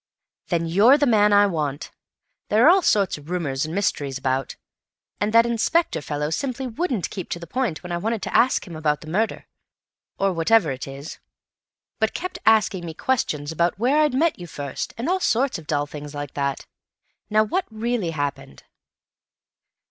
"Then 0.47 0.65
you're 0.65 0.97
the 0.97 1.05
man 1.05 1.31
I 1.31 1.45
want. 1.45 1.91
There 2.49 2.65
are 2.65 2.69
all 2.71 2.81
sorts 2.81 3.19
of 3.19 3.29
rumours 3.29 3.67
and 3.67 3.75
mysteries 3.75 4.17
about, 4.17 4.55
and 5.19 5.31
that 5.31 5.45
inspector 5.45 6.01
fellow 6.01 6.31
simply 6.31 6.65
wouldn't 6.65 7.11
keep 7.11 7.29
to 7.29 7.37
the 7.39 7.45
point 7.45 7.83
when 7.83 7.91
I 7.91 7.97
wanted 7.97 8.23
to 8.23 8.35
ask 8.35 8.65
him 8.65 8.75
about 8.75 9.01
the 9.01 9.09
murder, 9.11 9.45
or 10.17 10.33
whatever 10.33 10.71
it 10.71 10.87
is, 10.87 11.19
but 11.99 12.15
kept 12.15 12.39
asking 12.47 12.83
me 12.83 12.95
questions 12.95 13.51
about 13.51 13.77
where 13.77 13.99
I'd 14.01 14.15
met 14.15 14.39
you 14.39 14.47
first, 14.47 14.91
and 14.97 15.07
all 15.07 15.19
sorts 15.19 15.59
of 15.59 15.67
dull 15.67 15.85
things 15.85 16.15
like 16.15 16.33
that. 16.33 16.65
Now, 17.29 17.43
what 17.43 17.65
really 17.69 18.09
happened?" 18.09 18.63